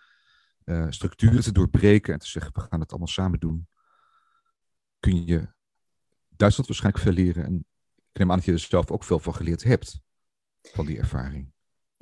[0.65, 3.67] uh, structuren te doorbreken en te zeggen, we gaan het allemaal samen doen,
[4.99, 5.53] kun je
[6.29, 7.45] Duitsland waarschijnlijk veel leren.
[7.45, 7.65] En
[8.11, 10.01] ik neem aan dat je er zelf ook veel van geleerd hebt,
[10.61, 11.51] van die ervaring.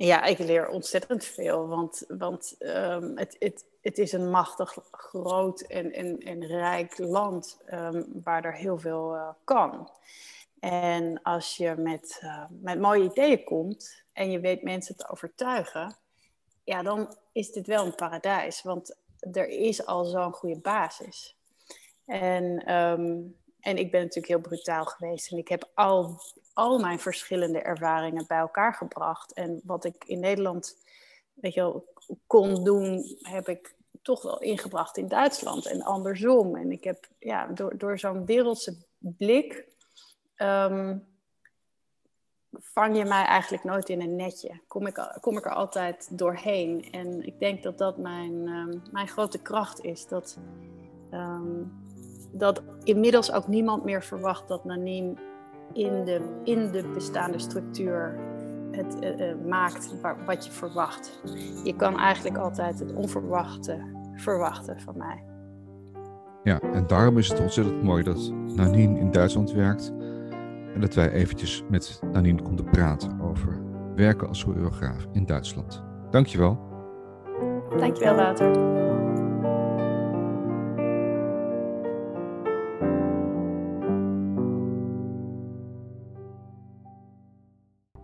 [0.02, 5.60] Ja, ik leer ontzettend veel, want, want um, het, het, het is een machtig groot
[5.60, 9.90] en, en, en rijk land um, waar er heel veel uh, kan.
[10.60, 15.96] En als je met, uh, met mooie ideeën komt en je weet mensen te overtuigen,
[16.64, 18.96] ja, dan is dit wel een paradijs, want
[19.32, 21.36] er is al zo'n goede basis.
[22.06, 26.20] En, um, en ik ben natuurlijk heel brutaal geweest en ik heb al
[26.52, 29.32] al mijn verschillende ervaringen bij elkaar gebracht.
[29.32, 30.76] En wat ik in Nederland
[31.34, 31.84] weet je wel,
[32.26, 36.56] kon doen, heb ik toch wel ingebracht in Duitsland en andersom.
[36.56, 39.68] En ik heb ja, door, door zo'n wereldse blik
[40.36, 41.08] um,
[42.52, 44.60] vang je mij eigenlijk nooit in een netje.
[44.66, 46.92] Kom ik, kom ik er altijd doorheen.
[46.92, 50.06] En ik denk dat dat mijn, um, mijn grote kracht is.
[50.06, 50.38] Dat,
[51.10, 51.79] um,
[52.32, 55.14] dat inmiddels ook niemand meer verwacht dat Nanine
[55.72, 58.18] in de, in de bestaande structuur
[58.70, 59.94] het uh, maakt
[60.26, 61.20] wat je verwacht.
[61.64, 63.78] Je kan eigenlijk altijd het onverwachte
[64.14, 65.24] verwachten van mij.
[66.42, 69.92] Ja, en daarom is het ontzettend mooi dat Nanine in Duitsland werkt
[70.74, 73.62] en dat wij eventjes met Nanine konden praten over
[73.94, 75.82] werken als choreograaf in Duitsland.
[76.10, 76.58] Dankjewel.
[77.78, 78.89] Dankjewel, Wouter.